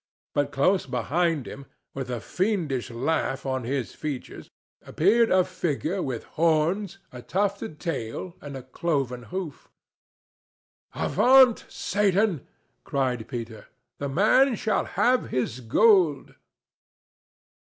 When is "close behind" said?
0.51-1.47